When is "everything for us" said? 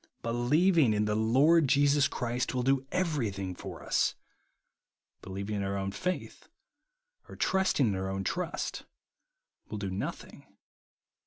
2.91-4.15